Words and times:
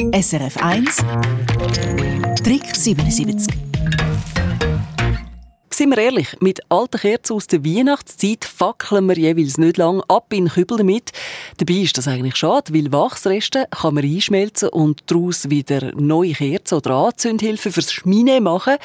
SRF 0.00 0.56
1 0.56 0.96
Trick 2.42 2.74
77 2.74 3.54
sind 5.70 5.90
wir 5.90 5.98
ehrlich, 5.98 6.36
mit 6.40 6.60
alten 6.70 6.98
Kerzen 6.98 7.34
aus 7.34 7.46
der 7.46 7.62
Weihnachtszeit 7.64 8.46
fackeln 8.46 9.06
wir 9.08 9.16
jeweils 9.16 9.58
nicht 9.58 9.76
lang 9.76 10.02
ab 10.08 10.32
in 10.32 10.48
Kübel 10.48 10.78
damit. 10.78 11.10
Dabei 11.58 11.74
ist 11.74 11.96
das 11.98 12.08
eigentlich 12.08 12.36
schade, 12.36 12.74
weil 12.74 12.92
Wachsreste 12.92 13.66
kann 13.70 13.94
man 13.94 14.04
einschmelzen 14.04 14.70
und 14.70 15.02
daraus 15.06 15.48
wieder 15.48 15.94
neue 15.94 16.32
Kerzen 16.32 16.76
oder 16.76 16.90
Anzündhilfen 16.92 17.72
fürs 17.72 17.92
Schmine 17.92 18.40
machen. 18.40 18.76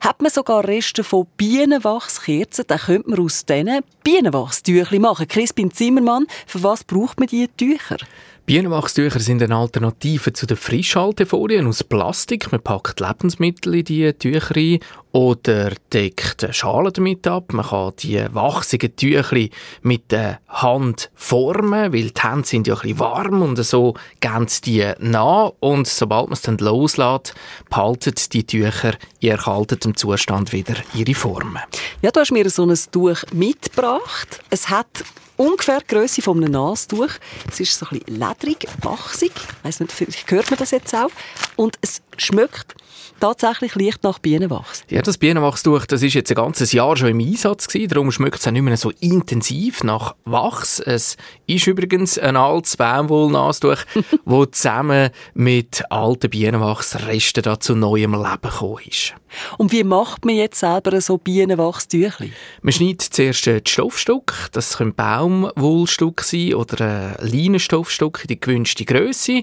Hat 0.00 0.22
man 0.22 0.30
sogar 0.30 0.66
Reste 0.66 1.02
von 1.02 1.26
Bienenwachskerzen, 1.36 2.64
dann 2.68 2.78
könnte 2.78 3.10
man 3.10 3.18
aus 3.20 3.44
denen 3.44 3.82
Bienenwachstücher 4.04 4.98
machen. 5.00 5.26
Crispin 5.26 5.72
Zimmermann, 5.72 6.26
für 6.46 6.62
was 6.62 6.84
braucht 6.84 7.18
man 7.18 7.28
diese 7.28 7.48
Tücher? 7.56 7.98
Bienenwachstücher 8.46 9.20
sind 9.20 9.42
eine 9.42 9.56
Alternative 9.56 10.32
zu 10.32 10.46
den 10.46 10.56
Frischhaltefolien 10.56 11.66
aus 11.66 11.84
Plastik. 11.84 12.50
Man 12.50 12.62
packt 12.62 13.00
Lebensmittel 13.00 13.74
in 13.74 13.84
diese 13.84 14.16
Tücher 14.16 14.56
rein 14.56 14.78
oder 15.18 15.72
deckt 15.92 16.46
Schalen 16.54 16.92
damit 16.92 17.26
ab. 17.26 17.52
Man 17.52 17.66
kann 17.66 17.92
die 17.98 18.24
wachsigen 18.32 18.94
Tücher 18.94 19.48
mit 19.82 20.12
der 20.12 20.38
Hand 20.46 21.10
formen, 21.16 21.92
weil 21.92 22.10
die 22.10 22.22
Hände 22.22 22.46
sind 22.46 22.68
ja 22.68 22.74
ein 22.74 22.82
bisschen 22.82 23.00
warm 23.00 23.42
und 23.42 23.56
so 23.64 23.94
gehen 24.20 24.46
die 24.64 24.92
nach. 25.00 25.54
Und 25.58 25.88
sobald 25.88 26.28
man 26.28 26.34
es 26.34 26.42
dann 26.42 26.58
loslässt, 26.58 27.34
behalten 27.68 28.14
die 28.32 28.44
Tücher 28.46 28.92
in 29.18 29.30
erkaltetem 29.30 29.96
Zustand 29.96 30.52
wieder 30.52 30.76
ihre 30.94 31.14
Form. 31.14 31.58
Ja, 32.00 32.12
du 32.12 32.20
hast 32.20 32.30
mir 32.30 32.48
so 32.48 32.64
ein 32.64 32.78
Tuch 32.92 33.24
mitgebracht. 33.32 34.40
Es 34.50 34.68
hat 34.70 35.02
ungefähr 35.38 35.80
die 35.80 35.86
Grösse 35.86 36.20
von 36.20 36.36
einem 36.36 36.52
Nastuch. 36.52 37.10
Es 37.50 37.60
ist 37.60 37.78
so 37.78 37.86
ein 37.86 38.00
bisschen 38.00 38.20
ledrig, 38.20 38.66
wachsig. 38.82 39.32
Ich 39.34 39.64
weiss 39.64 39.80
nicht, 39.80 39.92
vielleicht 39.92 40.30
hört 40.30 40.50
man 40.50 40.58
das 40.58 40.72
jetzt 40.72 40.94
auch. 40.94 41.10
Und 41.56 41.78
es 41.80 42.02
schmeckt 42.18 42.74
tatsächlich 43.20 43.74
leicht 43.74 44.02
nach 44.02 44.18
Bienenwachs. 44.18 44.84
Ja, 44.88 45.02
das 45.02 45.18
Bienenwachstuch, 45.18 45.86
das 45.86 46.02
ist 46.02 46.14
jetzt 46.14 46.30
ein 46.30 46.36
ganzes 46.36 46.72
Jahr 46.72 46.96
schon 46.96 47.08
im 47.08 47.20
Einsatz 47.20 47.68
gewesen, 47.68 47.88
darum 47.88 48.12
schmeckt 48.12 48.38
es 48.38 48.46
auch 48.46 48.52
nicht 48.52 48.62
mehr 48.62 48.76
so 48.76 48.90
intensiv 49.00 49.82
nach 49.84 50.14
Wachs. 50.24 50.80
Es 50.80 51.16
ist 51.46 51.66
übrigens 51.66 52.18
ein 52.18 52.36
altes 52.36 52.76
Baumwollnastuch, 52.76 53.78
das 54.24 54.50
zusammen 54.52 55.10
mit 55.34 55.82
alten 55.90 56.30
Bienenwachsresten 56.30 57.42
da 57.42 57.58
zu 57.58 57.74
neuem 57.74 58.12
Leben 58.12 58.42
gekommen 58.42 58.78
ist. 58.88 59.14
Und 59.58 59.72
wie 59.72 59.84
macht 59.84 60.24
man 60.24 60.34
jetzt 60.34 60.60
selber 60.60 61.00
so 61.00 61.18
Bienenwachstüchli? 61.18 62.32
Man 62.62 62.72
schneidet 62.72 63.02
zuerst 63.02 63.46
ein 63.48 63.60
Stoffstück, 63.66 64.48
das 64.52 64.78
können 64.78 64.94
Baumwollstück 65.28 66.24
oder 66.54 67.16
ein 67.20 67.28
Leinenstoffstück 67.28 68.20
in 68.22 68.28
die 68.28 68.40
gewünschte 68.40 68.84
Größe 68.86 69.42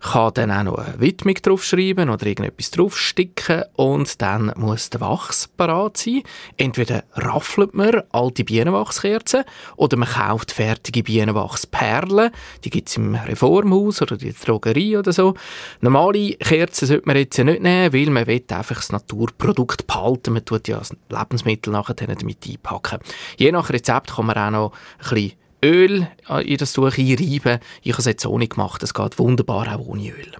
kann 0.00 0.34
dann 0.34 0.50
auch 0.50 0.62
noch 0.62 0.78
eine 0.78 1.00
Widmung 1.00 1.34
draufschreiben 1.34 2.10
oder 2.10 2.26
irgendetwas 2.26 2.70
draufsticken 2.70 3.64
und 3.74 4.20
dann 4.22 4.52
muss 4.56 4.90
der 4.90 5.00
Wachs 5.00 5.48
parat 5.48 5.96
sein. 5.96 6.22
Entweder 6.56 7.04
raffelt 7.14 7.74
man 7.74 8.02
alte 8.12 8.44
Bienenwachskerzen 8.44 9.44
oder 9.76 9.96
man 9.96 10.08
kauft 10.08 10.52
fertige 10.52 11.02
Bienenwachsperlen. 11.02 12.30
Die 12.64 12.70
gibt 12.70 12.88
es 12.88 12.96
im 12.96 13.14
Reformhaus 13.14 14.00
oder 14.02 14.12
in 14.12 14.32
der 14.32 14.32
Drogerie 14.32 14.96
oder 14.96 15.12
so. 15.12 15.34
Normale 15.80 16.34
Kerzen 16.34 16.86
sollte 16.86 17.06
man 17.06 17.16
jetzt 17.16 17.38
nicht 17.38 17.62
nehmen, 17.62 17.92
weil 17.92 18.10
man 18.10 18.26
will 18.26 18.44
einfach 18.48 18.76
das 18.76 18.92
Naturprodukt 18.92 19.86
behalten. 19.86 20.34
Man 20.34 20.44
tut 20.44 20.68
ja 20.68 20.78
das 20.78 20.94
Lebensmittel 21.08 21.72
nachher 21.72 21.94
damit 21.94 22.46
einpacken. 22.46 23.00
Je 23.38 23.50
nach 23.50 23.70
Rezept 23.70 24.14
kann 24.14 24.26
man 24.26 24.36
auch 24.36 24.50
noch 24.50 24.72
ein 24.72 25.14
bisschen 25.14 25.25
Öl 25.64 26.08
in 26.44 26.56
das 26.56 26.72
Tuch 26.72 26.98
einreiben. 26.98 27.60
Ich 27.82 27.92
habe 27.92 28.00
es 28.00 28.04
jetzt 28.04 28.26
ohne 28.26 28.48
gemacht. 28.48 28.82
Es 28.82 28.94
geht 28.94 29.18
wunderbar 29.18 29.74
auch 29.74 29.86
ohne 29.86 30.10
Öl. 30.10 30.32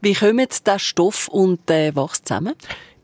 Wie 0.00 0.14
kommen 0.14 0.46
der 0.66 0.78
Stoff 0.78 1.28
und 1.28 1.68
der 1.68 1.94
Wachs 1.96 2.22
zusammen? 2.22 2.54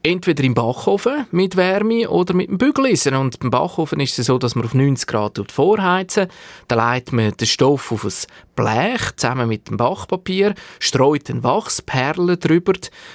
Entweder 0.03 0.45
im 0.45 0.55
Backofen 0.55 1.27
mit 1.31 1.57
Wärme 1.57 2.09
oder 2.09 2.35
mit 2.35 2.49
dem 2.49 2.59
Bügeleisen. 2.59 3.15
Und 3.15 3.39
beim 3.41 3.51
Backofen 3.51 4.01
ist 4.01 4.19
es 4.19 4.27
so, 4.27 4.39
dass 4.39 4.55
man 4.55 4.65
auf 4.65 4.75
90 4.75 5.07
Grad 5.07 5.41
vorheizen. 5.51 6.29
Dann 6.69 6.79
leitet 6.79 7.13
man 7.13 7.33
den 7.33 7.47
Stoff 7.47 7.93
auf 7.93 8.05
ein 8.05 8.13
Blech 8.57 9.17
zusammen 9.17 9.49
mit 9.49 9.69
dem 9.69 9.77
Backpapier, 9.77 10.55
streut 10.79 11.29
den 11.29 11.43
Wachsperlen 11.43 12.39
drüber. 12.39 12.73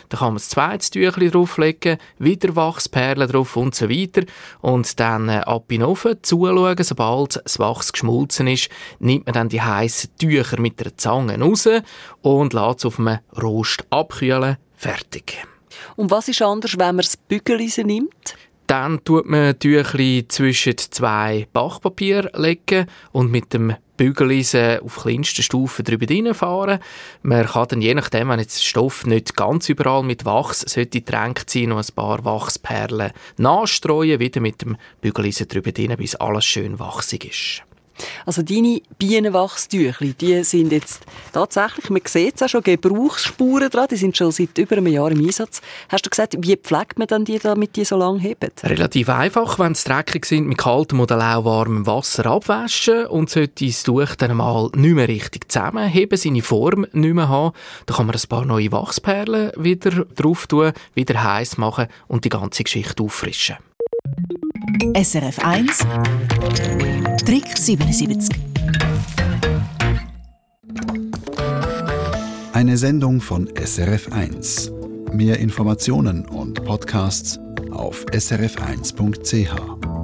Dann 0.10 0.20
kann 0.20 0.30
man 0.30 0.36
das 0.36 0.50
zweite 0.50 0.90
Tüchlein 0.90 1.32
drauflegen, 1.32 1.98
wieder 2.20 2.56
Wachsperlen 2.56 3.30
drauf 3.30 3.56
und 3.56 3.74
so 3.74 3.90
weiter. 3.90 4.24
Und 4.62 5.00
dann 5.00 5.30
äh, 5.30 5.42
ab 5.46 5.72
in 5.72 5.82
den 5.82 5.90
Ofen 5.90 6.18
zuschauen, 6.22 6.76
sobald 6.80 7.42
das 7.44 7.60
Wachs 7.60 7.94
geschmolzen 7.94 8.48
ist, 8.48 8.70
nimmt 9.00 9.26
man 9.26 9.34
dann 9.34 9.50
die 9.50 9.62
heißen 9.62 10.12
Tücher 10.18 10.60
mit 10.60 10.80
der 10.80 10.96
Zange 10.98 11.40
raus 11.40 11.68
und 12.22 12.54
lässt 12.54 12.80
es 12.80 12.86
auf 12.86 13.00
einem 13.00 13.20
Rost 13.42 13.86
abkühlen. 13.90 14.58
Fertig. 14.76 15.46
Und 15.96 16.12
was 16.12 16.28
ist 16.28 16.42
anders, 16.42 16.78
wenn 16.78 16.96
man 16.96 16.98
das 16.98 17.18
Bügeleisen 17.18 17.88
nimmt? 17.88 18.36
Dann 18.68 19.04
tut 19.04 19.28
man 19.28 19.60
Tüchli 19.60 20.26
zwischen 20.28 20.78
zwei 20.78 21.48
Bachpapier 21.54 22.32
legen 22.34 22.88
und 23.12 23.32
mit 23.32 23.54
dem 23.54 23.76
Bügeleisen 23.96 24.80
auf 24.80 24.98
kleinsten 25.04 25.44
Stufen 25.44 25.86
drüber 25.86 26.34
fahren. 26.34 26.80
Man 27.22 27.46
kann 27.46 27.68
dann 27.70 27.82
je 27.82 27.94
nachdem, 27.94 28.30
wenn 28.30 28.40
jetzt 28.40 28.58
der 28.58 28.66
Stoff 28.66 29.06
nicht 29.06 29.36
ganz 29.36 29.70
überall 29.70 30.04
mit 30.04 30.26
Wachs 30.26 30.62
sollte 30.62 31.06
tränkt 31.06 31.50
sein, 31.50 31.70
noch 31.70 31.78
ein 31.78 31.96
paar 31.96 32.26
Wachsperlen 32.26 33.12
nachstreuen, 33.38 34.20
wieder 34.20 34.42
mit 34.42 34.62
dem 34.62 34.78
Bügeleisen 35.00 35.48
drüber 35.48 35.72
bis 35.96 36.16
alles 36.16 36.46
schön 36.46 36.80
wachsig 36.80 37.26
ist. 37.26 37.75
Also 38.26 38.42
deine 38.42 38.82
Bienenwachstüchli, 38.98 40.14
die 40.14 40.44
sind 40.44 40.72
jetzt 40.72 41.06
tatsächlich, 41.32 41.90
man 41.90 42.02
sieht 42.06 42.36
es 42.36 42.44
auch 42.44 42.50
schon, 42.50 42.64
Gebrauchsspuren 42.64 43.70
dran, 43.70 43.88
die 43.90 43.96
sind 43.96 44.18
schon 44.18 44.32
seit 44.32 44.58
über 44.58 44.78
einem 44.78 44.88
Jahr 44.88 45.12
im 45.12 45.26
Einsatz. 45.26 45.62
Hast 45.90 46.06
du 46.06 46.10
gesagt, 46.10 46.36
wie 46.40 46.56
pflegt 46.56 46.98
man 46.98 47.08
dann 47.08 47.26
die, 47.26 47.40
damit 47.40 47.76
die 47.76 47.86
so 47.86 47.98
lange 47.98 48.20
heben? 48.20 48.52
Relativ 48.64 49.10
einfach, 49.10 49.60
wenn 49.60 49.76
sie 49.76 49.88
dreckig 49.88 50.26
sind, 50.26 50.48
mit 50.48 50.58
kaltem 50.58 51.00
oder 51.00 51.18
lauwarmem 51.18 51.86
Wasser 51.86 52.26
abwaschen 52.26 53.08
und 53.08 53.30
sollte 53.30 53.66
das 53.66 53.84
Tuch 53.84 54.16
dann 54.16 54.38
mal 54.38 54.70
nicht 54.76 54.96
mehr 54.96 55.08
richtig 55.08 55.52
zusammenheben, 55.52 56.18
seine 56.18 56.42
Form 56.42 56.88
nicht 56.92 57.14
mehr 57.14 57.30
haben, 57.30 57.56
dann 57.86 57.98
kann 57.98 58.08
man 58.08 58.16
ein 58.16 58.30
paar 58.30 58.46
neue 58.46 58.72
Wachsperlen 58.72 59.52
wieder 59.58 60.06
drauf 60.16 60.48
tun, 60.48 60.74
wieder 60.94 61.24
heiß 61.24 61.58
machen 61.58 61.88
und 62.08 62.26
die 62.26 62.30
ganze 62.30 62.64
Geschichte 62.64 63.04
auffrischen. 63.04 63.58
SRF 64.76 65.40
1 65.40 65.86
Trick 67.26 67.58
77 67.58 68.30
Eine 72.52 72.76
Sendung 72.76 73.22
von 73.22 73.48
SRF 73.56 74.12
1. 74.12 74.74
Mehr 75.14 75.40
Informationen 75.40 76.26
und 76.26 76.66
Podcasts 76.66 77.40
auf 77.72 78.06
srf1.ch. 78.08 79.95